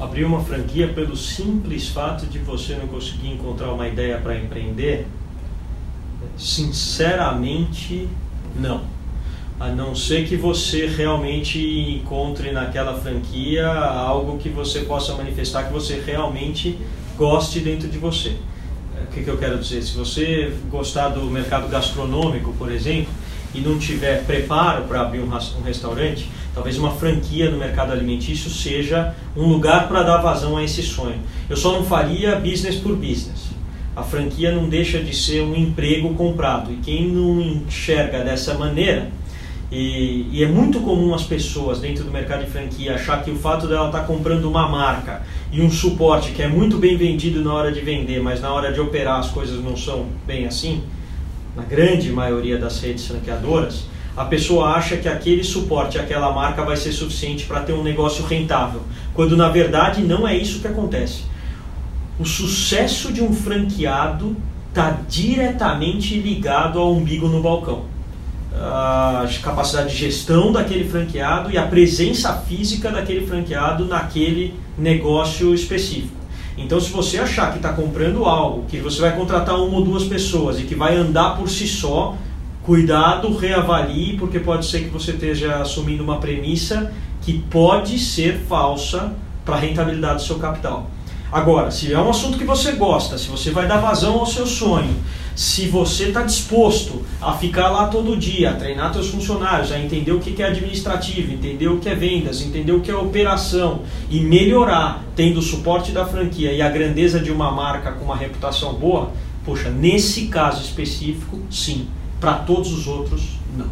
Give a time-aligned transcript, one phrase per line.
[0.00, 5.06] abrir uma franquia pelo simples fato de você não conseguir encontrar uma ideia para empreender?
[6.36, 8.08] Sinceramente,
[8.56, 8.82] não.
[9.58, 15.72] A não ser que você realmente encontre naquela franquia algo que você possa manifestar que
[15.72, 16.78] você realmente
[17.18, 18.36] goste dentro de você.
[19.02, 19.82] O que, que eu quero dizer?
[19.82, 23.12] Se você gostar do mercado gastronômico, por exemplo,
[23.54, 28.50] e não tiver preparo para abrir um, um restaurante, talvez uma franquia no mercado alimentício
[28.50, 31.18] seja um lugar para dar vazão a esse sonho.
[31.48, 33.50] Eu só não faria business por business.
[33.94, 39.10] A franquia não deixa de ser um emprego comprado e quem não enxerga dessa maneira
[39.70, 43.36] e, e, é muito comum as pessoas dentro do mercado de franquia achar que o
[43.36, 47.40] fato dela estar tá comprando uma marca e um suporte que é muito bem vendido
[47.44, 50.82] na hora de vender, mas na hora de operar as coisas não são bem assim,
[51.56, 53.84] na grande maioria das redes franqueadoras,
[54.16, 58.24] a pessoa acha que aquele suporte, aquela marca vai ser suficiente para ter um negócio
[58.24, 58.82] rentável,
[59.14, 61.22] quando na verdade não é isso que acontece.
[62.18, 64.36] O sucesso de um franqueado
[64.68, 67.84] está diretamente ligado ao umbigo no balcão
[68.54, 76.19] a capacidade de gestão daquele franqueado e a presença física daquele franqueado naquele negócio específico.
[76.62, 80.04] Então, se você achar que está comprando algo, que você vai contratar uma ou duas
[80.04, 82.16] pessoas e que vai andar por si só,
[82.62, 89.12] cuidado, reavalie, porque pode ser que você esteja assumindo uma premissa que pode ser falsa
[89.44, 90.90] para a rentabilidade do seu capital.
[91.32, 94.46] Agora, se é um assunto que você gosta, se você vai dar vazão ao seu
[94.46, 94.94] sonho,
[95.34, 100.12] se você está disposto a ficar lá todo dia, a treinar seus funcionários, a entender
[100.12, 104.20] o que é administrativo, entender o que é vendas, entender o que é operação e
[104.20, 108.74] melhorar, tendo o suporte da franquia e a grandeza de uma marca com uma reputação
[108.74, 109.12] boa,
[109.44, 111.88] poxa, nesse caso específico, sim.
[112.20, 113.70] Para todos os outros, não.